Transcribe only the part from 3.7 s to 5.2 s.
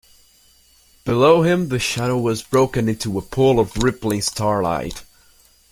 rippling starlight.